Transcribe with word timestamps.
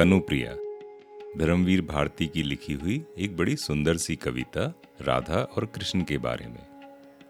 कनुप्रिया। 0.00 0.52
धर्मवीर 1.38 1.82
भारती 1.82 2.26
की 2.26 2.42
लिखी 2.42 2.72
हुई 2.72 3.04
एक 3.18 3.36
बड़ी 3.36 3.56
सुंदर 3.56 3.96
सी 3.96 4.16
कविता, 4.16 4.74
राधा 5.00 5.36
और 5.36 5.64
कृष्ण 5.64 6.02
के 6.02 6.18
बारे 6.18 6.46
में। 6.46 6.66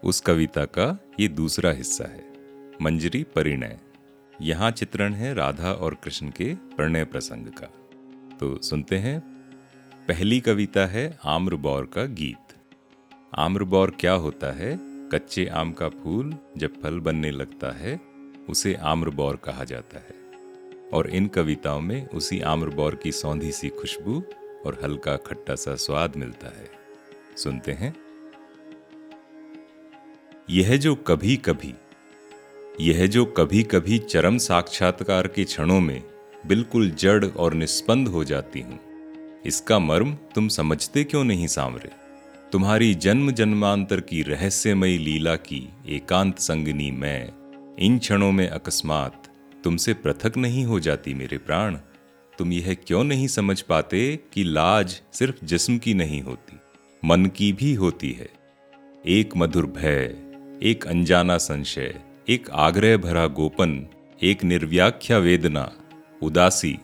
उस 0.03 0.21
कविता 0.21 0.65
का 0.65 0.99
ये 1.19 1.27
दूसरा 1.27 1.71
हिस्सा 1.71 2.03
है, 2.03 2.33
मंजरी 2.81 3.23
परिणय। 3.23 3.79
यहाँ 4.41 4.71
चित्रण 4.71 5.13
है 5.13 5.33
राधा 5.33 5.73
और 5.73 5.93
कृष्ण 5.93 6.29
के 6.29 6.55
प्रणय 6.55 7.05
प्रसंग 7.05 7.47
का। 7.47 7.67
तो 8.37 8.61
सुनते 8.61 8.97
हैं। 8.97 9.19
पहली 10.07 10.39
कविता 10.39 10.85
है 10.85 11.19
आम्रबौर 11.23 11.85
का 11.85 12.05
गीत। 12.05 12.55
आम्रबौर 13.35 13.97
क्या 13.99 14.13
होता 14.13 14.51
है? 14.51 14.79
कच्चे 15.09 15.45
आम 15.45 15.73
का 15.73 15.89
फूल 15.89 16.37
जब 16.57 16.81
फल 16.81 16.99
बनने 16.99 17.31
लगता 17.31 17.71
है, 17.71 18.01
उसे 18.49 18.73
आम्रबौर 18.73 19.35
कहा 19.35 19.63
जाता 19.63 19.97
है। 19.99 20.20
और 20.93 21.09
इन 21.09 21.27
कविताओं 21.27 21.81
में 21.81 22.07
उसी 22.07 22.39
आम्रबौर 22.41 22.95
की 22.95 23.11
सौंधी 23.11 23.51
सी 23.51 23.69
खुशबू 23.69 24.23
और 24.65 24.79
हल्का 24.83 25.15
खट्टा 25.17 25.55
सा 25.55 25.75
स्वाद 25.75 26.15
मिलता 26.15 26.47
है। 26.47 26.69
सुनते 27.37 27.71
हैं। 27.71 27.93
यह 30.49 30.75
जो 30.77 30.95
कभी 30.95 31.35
कभी 31.37 31.73
यह 32.81 33.05
जो 33.07 33.25
कभी 33.25 33.63
कभी 33.63 33.97
चरम 33.99 34.37
साक्षात्कार 34.37 35.27
के 35.27 35.43
क्षणों 35.43 35.79
में 35.79 36.01
बिल्कुल 36.47 36.89
जड़ 36.91 37.25
और 37.25 37.53
निस्पंद 37.53 38.07
हो 38.07 38.23
जाती 38.23 38.61
हूँ, 38.61 38.79
इसका 39.45 39.79
मर्म 39.79 40.13
तुम 40.35 40.47
समझते 40.47 41.03
क्यों 41.03 41.23
नहीं 41.23 41.47
सांवरे 41.47 41.89
तुम्हारी 42.51 42.93
जन्म 42.95 43.31
जन्मांतर 43.31 43.99
की 44.01 44.21
रहस्यमयी 44.21 44.97
लीला 44.97 45.35
की 45.35 45.67
एकांत 45.89 46.39
संगनी 46.39 46.89
मैं 46.91 47.33
इन 47.79 47.97
क्षणों 47.99 48.31
में 48.31 48.47
अकस्मात 48.49 49.20
तुमसे 49.63 49.93
पृथक 49.93 50.37
नहीं 50.37 50.65
हो 50.65 50.79
जाती 50.79 51.13
मेरे 51.13 51.37
प्राण। 51.37 51.75
तुम 52.37 52.51
यह 52.51 52.73
क्यों 52.87 53.03
नहीं 53.03 53.27
समझ 53.27 53.61
पाते 53.61 54.19
कि 54.33 54.43
लाज 54.43 55.01
सिर्फ़ 55.13 55.45
जिस्म 55.45 55.77
की 55.77 55.93
नहीं 55.93 56.21
होती, 56.21 56.59
मन 57.05 57.25
की 57.25 57.53
भी 57.53 57.73
होती 57.73 58.11
है। 58.11 58.29
एक 59.07 59.37
मधुर 59.37 59.65
भय, 59.65 60.15
एक 60.63 60.87
अनजाना 60.87 61.37
संशय, 61.37 62.01
एक 62.29 62.49
आग्रह 62.49 62.97
भरा 62.97 63.27
गोपन, 63.27 63.87
एक 64.23 64.43
निर्व्याख्या 64.43 65.17
वेदना, 65.17 65.71
उदासी, 66.21 66.77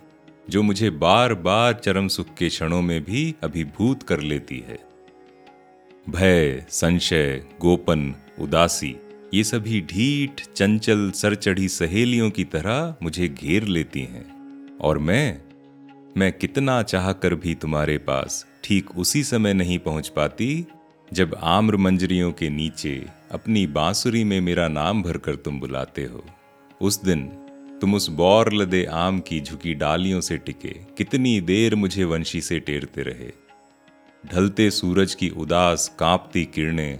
जो 0.50 0.64
मुझे 0.64 0.90
बार 0.90 1.34
बार 1.34 1.74
चरम 1.74 2.08
सुख 2.08 2.34
के 2.34 2.50
क्षणों 2.50 2.82
में 2.82 3.04
भी 3.04 3.36
अभिभूत 3.44 4.04
कर 4.04 4.22
लेती 4.22 4.60
है। 4.68 4.80
भय, 6.10 6.66
संशय, 6.70 7.44
गोपन, 7.62 8.16
उदासी 8.40 8.96
ये 9.34 9.44
सभी 9.44 9.80
ढीठ, 9.82 10.42
चंचल 10.56 11.10
सर 11.12 11.34
चढ़ी 11.36 11.68
सहेलियों 11.68 12.30
की 12.30 12.44
तरह 12.44 12.96
मुझे 13.04 13.28
घेर 13.28 13.64
लेती 13.64 14.02
हैं। 14.02 14.26
और 14.78 14.98
मैं 14.98 15.42
मैं 16.18 16.32
कितना 16.34 16.82
चाह 16.84 17.12
कर 17.14 17.36
भी 17.36 17.56
तुम्हारे 17.56 17.98
पास 17.98 18.46
ठीक 18.64 18.92
उसी 18.98 19.24
समय 19.24 19.54
नहीं 19.54 19.80
पहुँच 19.80 20.08
पाती, 20.08 20.66
जब 21.14 21.36
आम्र 21.44 21.78
मंजरियों 21.78 22.32
के 22.32 22.50
नीचे 22.50 23.06
अपनी 23.32 23.66
बांसुरी 23.68 24.24
में 24.24 24.40
मेरा 24.42 24.68
नाम 24.68 25.04
भरकर 25.04 25.36
तुम 25.36 25.60
बुलाते 25.60 26.04
हो। 26.04 26.24
उस 26.82 27.04
दिन 27.04 27.26
तुम 27.82 27.96
उस 27.96 28.10
बौर 28.10 28.54
लदे 28.54 28.84
आम 28.86 29.20
की 29.20 29.42
झुकी 29.42 29.74
डालियों 29.74 30.22
से 30.22 30.38
टिके, 30.38 30.74
कितनी 30.98 31.40
देर 31.42 31.76
मुझे 31.76 32.04
वंशी 32.04 32.42
से 32.42 32.60
टेरते 32.60 33.02
रहे। 33.02 33.32
ढलते 34.24 34.72
सूरज 34.72 35.16
की 35.16 35.30
उदास, 35.30 35.96
कांपती 36.00 36.46
किरणें 36.46 37.00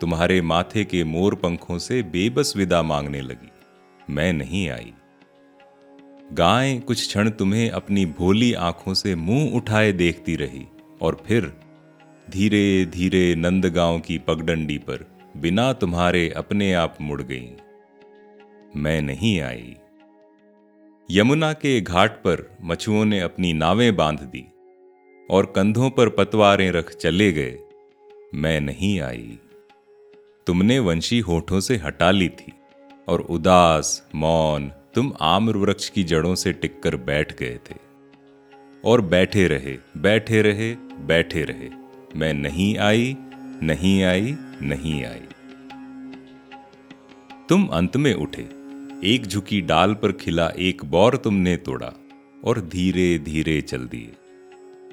तुम्हारे 0.00 0.40
माथे 0.40 0.84
के 0.84 1.04
मोर 1.04 1.34
पंखों 1.34 1.78
से 1.78 2.02
बेबस 2.02 2.52
विदा 2.56 2.82
मांगने 2.82 3.20
लगी। 3.20 3.50
मैं 4.10 4.32
नहीं 4.32 4.70
आई। 4.70 4.92
गाय 6.32 6.78
कुछ 6.78 7.06
क्षण 7.06 7.30
तुम्हें 7.30 7.70
अपनी 7.70 8.06
भोली 8.06 8.52
आँखों 8.52 8.94
से 8.94 9.14
मुँह 9.14 9.56
उठाए 9.56 9.92
देखती 9.92 10.36
रही 10.36 10.66
और 11.02 11.22
फिर 11.26 11.52
धीरे 12.30 12.86
धीरे 12.86 13.34
नंदगांव 13.34 14.00
की 14.00 14.18
पगडंडी 14.18 14.78
पर 14.78 15.06
बिना 15.36 15.72
तुम्हारे 15.72 16.30
अपने 16.30 16.72
आप 16.72 16.96
मुड़ 17.00 17.22
गई। 17.22 17.50
मैं 18.76 19.02
नहीं 19.02 19.40
आई। 19.40 19.76
यमुना 21.10 21.52
के 21.52 21.80
घाट 21.80 22.10
पर 22.10 22.56
मछुओं 22.62 23.04
ने 23.04 23.20
अपनी 23.20 23.52
नावें 23.52 23.96
बाँध 23.96 24.18
दी 24.18 24.46
और 25.30 25.52
कंधों 25.56 25.90
पर 25.90 26.08
पतवारें 26.08 26.70
रख 26.70 26.92
चले 26.92 27.32
गए। 27.32 27.58
मैं 28.34 28.60
नहीं 28.60 29.00
आई। 29.00 29.38
तुमने 30.48 30.78
वंशी 30.78 31.18
होठों 31.18 31.60
से 31.60 31.76
हटा 31.76 32.10
ली 32.10 32.28
थी, 32.28 32.52
और 33.08 33.20
उदास, 33.20 34.08
मौन 34.14 34.70
तुम 34.94 35.12
आम्र 35.20 35.56
वृक्ष 35.56 35.88
की 35.88 36.04
जड़ों 36.04 36.34
से 36.34 36.52
टिककर 36.52 36.96
बैठ 36.96 37.38
गए 37.38 37.58
थे। 37.70 37.74
और 38.84 39.00
बैठे 39.00 39.46
रहे 39.48 39.76
बैठे 39.96 40.42
रहे 40.42 40.74
बैठे 41.06 41.42
रहे। 41.44 41.68
मैं 42.16 42.34
नहीं 42.34 42.78
आई 42.78 43.16
नहीं 43.62 44.02
आई 44.02 44.36
नहीं 44.62 45.04
आई। 45.04 45.20
तुम 47.48 47.66
अंत 47.66 47.96
में 47.96 48.14
उठे, 48.14 48.48
एक 49.04 49.26
झुकी 49.26 49.60
डाल 49.60 49.94
पर 49.94 50.12
खिला 50.12 50.48
एक 50.58 50.84
बौर 50.84 51.16
तुमने 51.16 51.56
तोड़ा, 51.56 51.92
और 52.44 52.60
धीरे 52.60 53.18
धीरे 53.18 53.60
चल 53.60 53.86
दिए। 53.86 54.12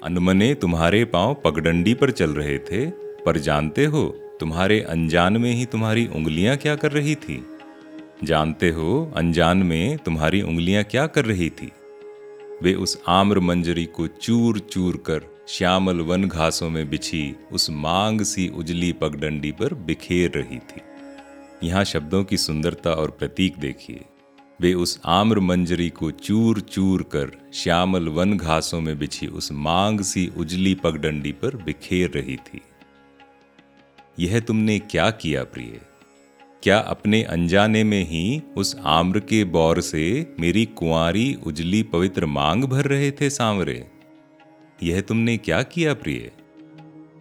अनमने 0.02 0.54
तुम्हारे 0.54 1.04
पाँव 1.04 1.34
पगडंडी 1.44 1.94
पर 1.94 2.10
चल 2.10 2.30
रहे 2.30 2.58
थे, 2.58 2.86
पर 3.24 3.38
जानते 3.38 3.84
हो 3.84 4.25
तुम्हारे 4.40 4.80
अनजान 4.80 5.36
में 5.36 5.52
ही 5.52 5.66
तुम्हारी 5.66 6.06
उंगलियाँ 6.06 6.56
क्या 6.56 6.76
कर 6.76 6.92
रही 6.92 7.14
थी? 7.14 7.46
जानते 8.24 8.70
हो, 8.70 9.12
अनजान 9.16 9.58
में 9.58 9.98
तुम्हारी 9.98 10.42
उंगलियाँ 10.42 10.84
क्या 10.84 11.06
कर 11.06 11.24
रही 11.24 11.50
थी? 11.50 11.72
वे 12.62 12.74
उस 12.74 13.02
आम्र 13.08 13.40
मंजरी 13.40 13.84
को 13.84 14.06
चूर 14.06 14.58
चूर 14.58 14.96
कर 14.96 15.44
श्यामल 15.48 16.00
वन 16.00 16.24
घासों 16.24 16.70
में 16.70 16.90
बिछी 16.90 17.36
उस 17.52 17.70
मांग 17.70 18.20
सी 18.20 18.48
उजली 18.48 18.92
पगडंडी 18.92 19.52
पर 19.52 19.74
बिखेर 19.74 20.32
रही 20.36 20.58
थी। 20.58 20.80
यहाँ 21.64 21.84
शब्दों 21.84 22.24
की 22.24 22.36
सुंदरता 22.36 22.90
और 22.90 23.10
प्रतीक 23.10 23.58
देखिए। 23.58 24.04
वे 24.60 24.74
उस 24.74 25.00
आम्र 25.04 25.40
मंजरी 25.40 25.90
को 25.90 26.10
चूर 26.10 26.60
चूर 26.60 27.02
कर 27.02 27.50
श्यामल 27.54 28.08
वन 28.08 28.36
घासों 28.36 28.80
में 28.80 28.98
बिछी 28.98 29.26
उस 29.26 29.52
मांग 29.52 30.00
सी 30.00 30.32
उजली 30.36 30.74
पगडंडी 30.74 31.32
पर 31.32 31.56
बिखेर 31.56 32.10
रही 32.10 32.36
थी। 32.36 32.60
यह 34.18 34.40
तुमने 34.40 34.78
क्या 34.78 35.10
किया 35.10 35.44
प्रिय? 35.44 35.80
क्या 36.62 36.78
अपने 36.78 37.22
अनजाने 37.22 37.84
में 37.84 38.04
ही 38.04 38.42
उस 38.56 38.76
आम्र 38.84 39.20
के 39.20 39.44
बौर 39.44 39.80
से 39.80 40.34
मेरी 40.40 40.64
कुंवारी 40.64 41.34
उजली 41.34 41.82
पवित्र 41.82 42.26
मांग 42.26 42.64
भर 42.64 42.84
रहे 42.84 43.10
थे 43.10 43.30
सांवरे? 43.30 43.86
यह 44.82 45.00
तुमने 45.00 45.36
क्या 45.36 45.62
किया 45.62 45.94
प्रिय? 45.94 46.32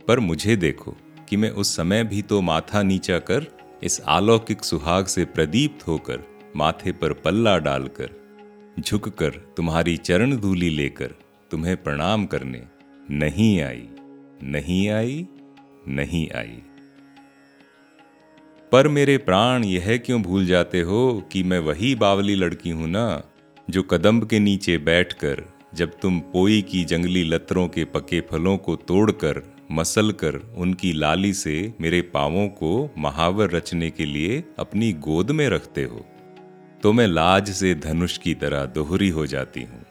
पर 0.07 0.19
मुझे 0.19 0.55
देखो 0.55 0.97
कि 1.29 1.37
मैं 1.37 1.49
उस 1.49 1.75
समय 1.75 2.03
भी 2.03 2.21
तो 2.21 2.41
माथा 2.41 2.83
नीचा 2.83 3.19
कर, 3.19 3.45
इस 3.83 3.99
अलौकिक 3.99 4.63
सुहाग 4.63 5.05
से 5.05 5.25
प्रदीप्त 5.25 5.87
होकर, 5.87 6.23
माथे 6.55 6.91
पर 6.91 7.13
पल्ला 7.13 7.57
डालकर, 7.57 8.09
झुककर 8.79 9.29
तुम्हारी 9.29 9.97
चरण 9.97 10.37
धूली 10.37 10.69
लेकर 10.69 11.13
तुम्हें 11.51 11.83
प्रणाम 11.83 12.25
करने 12.25 12.63
नहीं 13.11 13.61
आई। 13.61 13.87
नहीं 14.43 14.89
आई? 14.89 15.27
नहीं 15.87 16.29
आई। 16.35 16.61
पर 18.75 18.87
मेरे 18.87 19.17
प्राण 19.17 19.63
यह 19.63 19.97
क्यों 19.97 20.21
भूल 20.21 20.45
जाते 20.45 20.79
हो 20.81 21.29
कि 21.31 21.43
मैं 21.43 21.59
वही 21.59 21.95
बावली 21.95 22.35
लड़की 22.35 22.69
हूँ 22.69 22.87
ना, 22.87 23.23
जो 23.69 23.83
कदम्ब 23.83 24.27
के 24.27 24.39
नीचे 24.39 24.77
बैठकर, 24.77 25.43
जब 25.75 25.91
तुम 26.01 26.19
पोई 26.19 26.61
की 26.61 26.83
जंगली 26.83 27.23
लतरों 27.23 27.67
के 27.67 27.85
पके 27.85 28.19
फलों 28.21 28.57
को 28.57 28.75
तोड़कर, 28.75 29.41
मसल 29.71 30.11
कर 30.11 30.35
उनकी 30.57 30.93
लाली 30.93 31.33
से 31.33 31.73
मेरे 31.81 32.01
पावों 32.01 32.47
को 32.47 32.89
महावर 32.97 33.51
रचने 33.51 33.89
के 33.89 34.05
लिए 34.05 34.43
अपनी 34.59 34.93
गोद 34.93 35.31
में 35.31 35.49
रखते 35.49 35.83
हो 35.83 36.05
तो 36.83 36.93
मैं 36.93 37.07
लाज 37.07 37.51
से 37.51 37.75
धनुष 37.75 38.17
की 38.17 38.33
तरह 38.33 38.65
दोहरी 38.65 39.09
हो 39.09 39.25
जाती 39.25 39.61
हूँ 39.61 39.85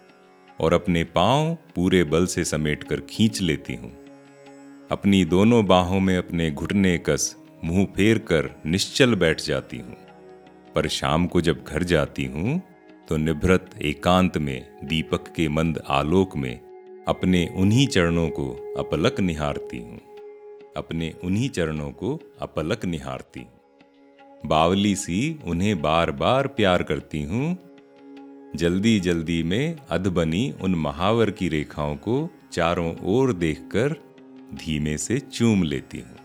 और 0.60 0.74
अपने 0.74 1.04
पाँव 1.04 1.56
पूरे 1.74 2.04
बल 2.04 2.26
से 2.26 2.44
समेटकर 2.44 3.00
खींच 3.00 3.40
लेती 3.40 3.74
हूँ। 3.74 3.92
अपनी 4.90 5.24
दोनों 5.24 5.66
बाहों 5.66 6.00
में 6.00 6.16
अपने 6.18 6.50
घुटने 6.50 6.98
कस 6.98 7.36
मुँह 7.64 7.84
फेर 7.86 8.18
कर 8.18 8.48
निश्चल 8.66 9.14
बैठ 9.14 9.40
जाती 9.40 9.78
हूँ। 9.78 9.96
पर 10.74 10.88
शाम 10.88 11.26
को 11.26 11.40
जब 11.40 11.64
घर 11.64 11.82
जाती 11.82 12.24
हूँ 12.24 12.60
तो 13.08 13.16
निभृत 13.16 13.70
एकांत 13.82 14.38
में, 14.38 14.66
दीपक 14.84 15.28
के 15.28 15.48
मंद 15.48 15.82
आलोक 15.88 16.36
में, 16.36 16.60
अपने 17.08 17.46
उन्हीं 17.56 17.86
चरणों 17.86 18.28
को 18.28 18.74
अपलक 18.78 19.20
निहारती 19.20 19.78
हूँ। 19.78 20.00
अपने 20.76 21.12
उन्हीं 21.24 21.48
चरणों 21.48 21.90
को 21.90 22.18
अपलक 22.40 22.84
निहारती 22.84 23.40
हूँ। 23.40 23.50
बावली 24.46 24.94
सी 24.96 25.38
उन्हें 25.44 25.82
बार 25.82 26.10
बार 26.10 26.46
प्यार 26.46 26.82
करती 26.82 27.22
हूँ। 27.22 27.56
जल्दी 28.56 28.98
जल्दी 29.00 29.42
में 29.42 29.76
अध 29.90 30.06
बनी 30.06 30.54
उन 30.60 30.74
महावर 30.74 31.30
की 31.30 31.48
रेखाओं 31.48 31.96
को 31.96 32.28
चारों 32.52 32.94
ओर 33.04 33.32
देखकर 33.32 33.96
धीमे 34.54 34.96
से 34.96 35.18
चूम 35.18 35.62
लेती 35.62 35.98
हूँ। 35.98 36.16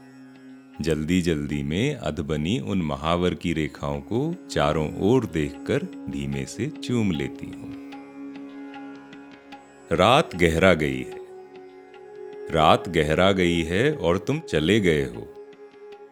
जल्दी 0.82 1.22
जल्दी 1.22 1.64
में 1.64 1.96
अधबनी 1.96 2.60
उन 2.60 2.82
महावर 2.82 3.34
की 3.34 3.54
रेखाओं 3.54 4.02
को 4.02 4.36
चारों 4.52 5.00
ओर 5.00 5.26
देखकर 5.26 5.84
धीमे 6.10 6.46
से 6.46 6.68
चूम 6.68 7.12
लेती 7.12 7.46
हूँ। 7.46 7.92
रात 9.92 10.36
गहरा 10.36 10.74
गई 10.74 11.04
है। 11.04 11.20
रात 12.52 12.90
गहरा 12.90 13.32
गई 13.32 13.64
है 13.64 13.96
और 13.96 14.18
तुम 14.18 14.40
चले 14.40 14.80
गए 14.80 15.06
हो। 15.06 15.48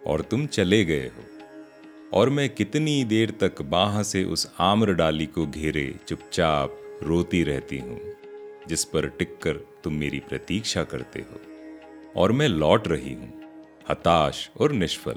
और 0.07 0.21
तुम 0.21 0.45
चले 0.45 0.85
गए 0.85 1.07
हो। 1.07 1.23
और 2.13 2.29
मैं 2.29 2.49
कितनी 2.49 3.03
देर 3.03 3.31
तक 3.31 3.61
बाह 3.61 4.03
से 4.03 4.23
उस 4.23 4.53
आम्र 4.59 4.93
डाली 4.93 5.25
को 5.25 5.47
घेरे 5.47 5.95
चुपचाप 6.07 6.99
रोती 7.03 7.43
रहती 7.43 7.77
हूँ, 7.77 7.99
जिस 8.69 8.85
पर 8.85 9.07
टिककर 9.07 9.53
तुम 9.83 9.93
मेरी 9.93 10.19
प्रतीक्षा 10.19 10.83
करते 10.83 11.19
हो। 11.19 11.41
और 12.15 12.31
मैं 12.31 12.47
लौट 12.47 12.87
रही 12.87 13.13
हूँ। 13.13 13.36
हताश 13.89 14.49
और 14.59 14.71
निष्फल। 14.71 15.15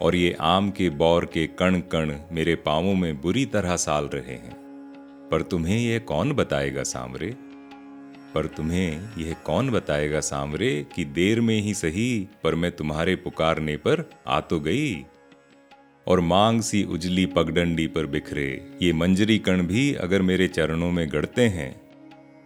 और 0.00 0.16
ये 0.16 0.36
आम 0.40 0.70
के 0.70 0.90
बौर 0.90 1.24
के 1.24 1.46
कण 1.46 1.80
कण 1.80 2.16
मेरे 2.32 2.54
पांवों 2.54 2.94
में 2.94 3.20
बुरी 3.20 3.44
तरह 3.46 3.76
साल 3.76 4.04
रहे 4.04 4.34
हैं। 4.34 4.56
पर 5.30 5.42
तुम्हें 5.42 5.78
यह 5.78 5.98
कौन 5.98 6.32
बताएगा 6.32 6.82
सांवरे? 6.82 7.36
पर 8.34 8.46
तुम्हें 8.46 9.08
यह 9.18 9.34
कौन 9.44 9.70
बताएगा 9.70 10.20
सांवरे 10.20 10.86
कि 10.94 11.04
देर 11.04 11.40
में 11.40 11.60
ही 11.60 11.74
सही 11.74 12.28
पर 12.42 12.54
मैं 12.54 12.72
तुम्हारे 12.72 13.16
पुकारने 13.16 13.76
पर 13.76 14.10
आ 14.26 14.40
तो 14.40 14.60
गई? 14.60 15.04
और 16.06 16.20
मांग 16.20 16.60
सी 16.60 16.84
उजली 16.84 17.26
पगडंडी 17.26 17.86
पर 17.86 18.06
बिखरे, 18.06 18.70
ये 18.82 18.92
मंजरी 18.92 19.38
कण 19.38 19.62
भी 19.62 19.94
अगर 19.94 20.22
मेरे 20.22 20.48
चरणों 20.48 20.90
में 20.90 21.12
गड़ते 21.12 21.42
हैं 21.42 21.87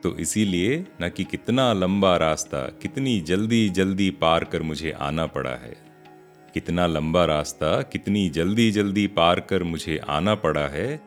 तो 0.02 0.18
इसीलिए 0.18 0.86
न 1.02 1.08
कि 1.08 1.24
कितना 1.24 1.72
लंबा 1.72 2.16
रास्ता, 2.16 2.60
कितनी 2.62 3.20
जल्दी 3.20 3.68
जल्दी 3.68 4.10
पार 4.10 4.44
कर 4.44 4.62
मुझे 4.62 4.90
आना 4.90 5.26
पड़ा 5.26 5.50
है। 5.50 5.76
कितना 6.54 6.86
लंबा 6.86 7.24
रास्ता, 7.24 7.82
कितनी 7.82 8.28
जल्दी 8.30 8.70
जल्दी 8.70 9.06
पार 9.06 9.40
कर 9.40 9.62
मुझे 9.62 9.98
आना 9.98 10.34
पड़ा 10.34 10.68
है 10.68 11.00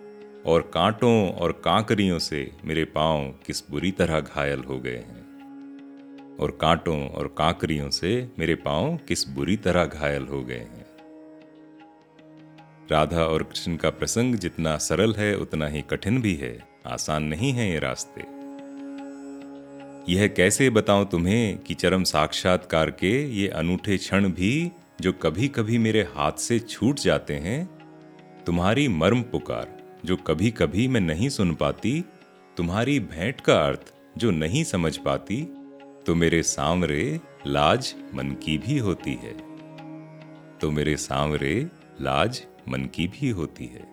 और 0.45 0.71
कांटों 0.73 1.29
और 1.31 1.51
कांकरियों 1.51 2.19
से 2.19 2.51
मेरे 2.65 2.85
पाँव 2.85 3.33
किस 3.45 3.69
बुरी 3.69 3.91
तरह 3.91 4.19
घायल 4.19 4.59
हो 4.59 4.79
गए 4.79 4.97
हैं। 4.97 5.25
और 6.39 6.57
कांटों 6.61 7.09
और 7.09 7.35
कांकरियों 7.37 7.89
से 7.89 8.29
मेरे 8.39 8.55
पाँव 8.55 8.99
किस 9.07 9.27
बुरी 9.29 9.57
तरह 9.57 9.85
घायल 9.85 10.23
हो 10.23 10.43
गए 10.43 10.57
हैं। 10.57 10.85
राधा 12.91 13.23
और 13.23 13.43
कृष्ण 13.43 13.75
का 13.75 13.89
प्रसंग 13.89 14.35
जितना 14.35 14.77
सरल 14.77 15.13
है, 15.13 15.37
उतना 15.37 15.67
ही 15.67 15.81
कठिन 15.81 16.21
भी 16.21 16.35
है। 16.35 16.67
आसान 16.87 17.23
नहीं 17.23 17.51
है 17.51 17.71
ये 17.71 17.79
रास्ते। 17.79 18.34
यह 20.09 20.27
कैसे 20.27 20.69
बताऊँ 20.69 21.05
तुम्हें 21.09 21.57
कि 21.57 21.73
चरम 21.73 22.03
साक्षात्कार 22.03 22.89
के 22.91 23.11
ये 23.31 23.47
अनूठे 23.47 23.97
क्षण 23.97 24.29
भी 24.29 24.71
जो 25.01 25.11
कभी 25.13 25.47
कभी 25.47 25.77
मेरे 25.77 26.01
हाथ 26.15 26.31
से 26.31 26.59
छूट 26.59 26.99
जाते 26.99 27.33
हैं? 27.35 27.65
तुम्हारी 28.45 28.87
मर्म 28.87 29.21
पुकार, 29.21 29.67
जो 30.05 30.15
कभी 30.17 30.51
कभी 30.51 30.87
मैं 30.87 31.01
नहीं 31.01 31.29
सुन 31.29 31.53
पाती, 31.55 32.03
तुम्हारी 32.57 32.99
भेंट 32.99 33.41
का 33.41 33.55
अर्थ 33.65 33.93
जो 34.17 34.31
नहीं 34.31 34.63
समझ 34.63 34.97
पाती 34.97 35.41
तो 36.05 36.15
मेरे 36.15 36.43
सांवरे 36.43 37.19
लाज 37.47 37.93
मन 38.15 38.31
की 38.43 38.57
भी 38.57 38.77
होती 38.77 39.13
है। 39.13 39.33
तो 40.59 40.71
मेरे 40.71 40.97
सांवरे 40.97 41.55
लाज 42.01 42.43
मन 42.69 42.85
की 42.85 43.07
भी 43.07 43.29
होती 43.29 43.65
है। 43.65 43.87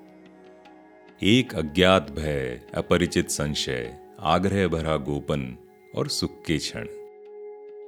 एक 1.23 1.55
अज्ञात 1.55 2.11
भय, 2.11 2.61
अपरिचित 2.75 3.31
संशय, 3.31 3.97
आग्रह 4.21 4.67
भरा 4.69 4.97
गोपन 4.97 5.57
और 5.95 6.09
सुख 6.09 6.43
के 6.47 6.59
क्षण। 6.59 6.87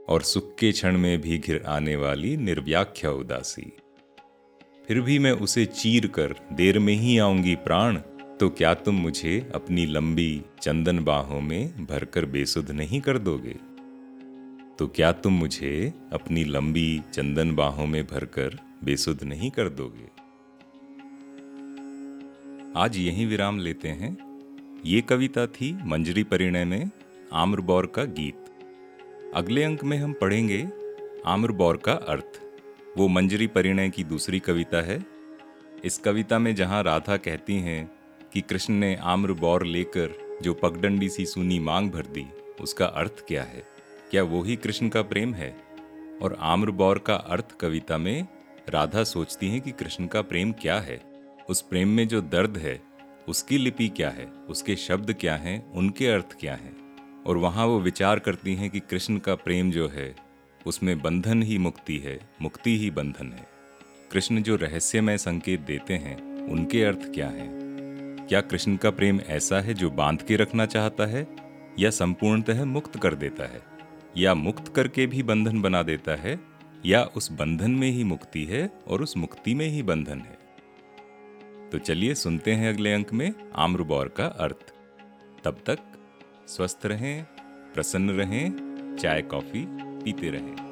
और 0.08 0.22
सुख 0.22 0.54
के 0.58 0.72
क्षण 0.72 0.98
में 0.98 1.20
भी 1.20 1.38
घिर 1.38 1.62
आने 1.66 1.96
वाली 1.96 2.36
निर्व्याख्या 2.36 3.10
उदासी। 3.10 3.72
फिर 4.88 5.00
भी 5.00 5.18
मैं 5.18 5.32
उसे 5.32 5.64
चीर 5.66 6.06
कर 6.06 6.34
देर 6.52 6.78
में 6.78 6.94
ही 6.94 7.18
आऊँगी 7.18 7.54
प्राण 7.54 7.98
तो 8.40 8.48
क्या 8.48 8.74
तुम 8.74 8.94
मुझे 8.94 9.50
अपनी 9.54 9.86
लंबी 9.86 10.42
चंदन 10.62 10.98
बाहों 11.04 11.40
में 11.40 11.86
भरकर 11.86 12.24
बेसुध 12.24 12.70
नहीं 12.70 13.00
कर 13.00 13.18
दोगे? 13.18 13.56
तो 14.78 14.86
क्या 14.86 15.12
तुम 15.12 15.32
मुझे 15.32 15.92
अपनी 16.12 16.44
लंबी 16.44 17.02
चंदन 17.12 17.54
बाहों 17.54 17.86
में 17.86 18.06
भरकर 18.06 18.58
बेसुध 18.84 19.22
नहीं 19.22 19.50
कर 19.50 19.68
दोगे? 19.68 20.08
आज 22.76 22.96
यही 22.96 23.26
विराम 23.26 23.58
लेते 23.58 23.88
हैं। 23.88 24.16
ये 24.86 25.00
कविता 25.00 25.46
थी 25.46 25.72
मंजरी 25.84 26.22
परिणय 26.22 26.64
में। 26.64 26.90
आम्रबौर 27.34 27.86
का 27.86 28.04
गीत। 28.04 28.44
अगले 29.34 29.64
अंक 29.64 29.84
में 29.84 29.98
हम 29.98 30.12
पढ़ेंगे 30.12 30.68
आम्रबौर 31.26 31.76
का 31.76 31.92
अर्थ। 31.92 32.40
वो 32.98 33.08
मंजरी 33.08 33.46
परिणय 33.46 33.88
की 33.88 34.04
दूसरी 34.04 34.38
कविता 34.38 34.82
है। 34.82 35.04
इस 35.84 35.98
कविता 35.98 36.38
में 36.38 36.54
जहाँ 36.54 36.82
राधा 36.82 37.16
कहती 37.16 37.54
हैं 37.54 37.90
कि 38.32 38.40
कृष्ण 38.40 38.74
ने 38.74 38.96
आम्र 38.96 39.32
बौर 39.32 39.66
लेकर 39.66 40.38
जो 40.42 40.54
पगडंडी 40.54 41.08
सी 41.08 41.26
सुनी 41.26 41.58
मांग 41.58 41.90
भर 41.90 42.06
दी, 42.06 42.26
उसका 42.60 42.86
अर्थ 42.86 43.24
क्या 43.28 43.42
है? 43.42 43.64
क्या 44.10 44.22
वो 44.22 44.42
ही 44.42 44.56
कृष्ण 44.56 44.88
का 44.88 45.02
प्रेम 45.02 45.34
है? 45.34 45.56
और 46.22 46.36
आम्र 46.40 46.70
बौर 46.70 46.98
का 46.98 47.14
अर्थ 47.14 47.56
कविता 47.60 47.98
में 47.98 48.26
राधा 48.68 49.04
सोचती 49.04 49.48
हैं 49.48 49.60
कि 49.60 49.70
कृष्ण 49.70 50.06
का 50.06 50.22
प्रेम 50.22 50.52
क्या 50.52 50.80
है? 50.80 51.02
उस 51.48 51.60
प्रेम 51.60 51.88
में 51.88 52.08
जो 52.08 52.20
दर्द 52.20 52.56
है, 52.56 52.82
उसकी 53.28 53.58
लिपि 53.58 53.88
क्या 53.88 54.10
है? 54.10 54.26
उसके 54.26 54.76
शब्द 54.76 55.12
क्या 55.12 55.36
हैं? 55.36 55.72
उनके 55.72 56.06
अर्थ 56.06 56.36
क्या 56.40 56.54
हैं? 56.54 56.83
और 57.26 57.36
वहाँ 57.36 57.66
वो 57.66 57.80
विचार 57.80 58.18
करती 58.18 58.54
हैं 58.54 58.70
कि 58.70 58.80
कृष्ण 58.80 59.18
का 59.18 59.34
प्रेम 59.34 59.70
जो 59.70 59.88
है, 59.88 60.16
उसमें 60.66 61.02
बंधन 61.02 61.42
ही 61.42 61.58
मुक्ति 61.58 61.98
है, 61.98 62.20
मुक्ति 62.42 62.78
ही 62.78 62.90
बंधन 62.90 63.32
है। 63.32 63.46
कृष्ण 64.12 64.42
जो 64.42 64.56
रहस्यमय 64.56 65.18
संकेत 65.18 65.60
देते 65.60 65.94
हैं, 65.94 66.48
उनके 66.48 66.84
अर्थ 66.84 66.98
क्या 66.98 67.28
हैं? 67.28 67.64
क्या 68.28 68.40
कृष्ण 68.40 68.76
का 68.76 68.90
प्रेम 68.90 69.20
ऐसा 69.20 69.60
है 69.60 69.74
जो 69.74 69.90
बाँध 69.90 70.22
के 70.22 70.36
रखना 70.36 70.66
चाहता 70.66 71.06
है, 71.06 71.36
या 71.78 71.90
संपूर्णतः 71.90 72.64
मुक्त 72.64 72.98
कर 72.98 73.14
देता 73.14 73.44
है? 73.44 73.62
या 74.16 74.34
मुक्त 74.34 74.74
करके 74.74 75.06
भी 75.06 75.22
बंधन 75.22 75.62
बना 75.62 75.82
देता 75.82 76.16
है, 76.16 76.40
या 76.86 77.02
उस 77.02 77.32
बंधन 77.32 77.70
में 77.70 77.90
ही 77.90 78.04
मुक्ति 78.04 78.44
है 78.44 78.70
और 78.88 79.02
उस 79.02 79.16
मुक्ति 79.16 79.54
में 79.54 79.68
ही 79.68 79.82
बंधन 79.82 80.18
है? 80.18 80.38
तो 81.72 81.78
चलिए 81.78 82.14
सुनते 82.14 82.52
हैं 82.52 82.74
अगले 82.74 82.92
अंक 82.92 83.12
में 83.12 83.34
आम्रबौर 83.56 84.08
का 84.08 84.26
अर्थ। 84.26 84.74
तब 85.44 85.60
तक 85.66 85.78
स्वस्थ 86.48 86.86
रहें 86.86 87.26
प्रसन्न 87.74 88.10
रहें 88.10 88.96
चाय 89.00 89.22
कॉफ़ी 89.22 89.66
पीते 90.04 90.30
रहें। 90.30 90.63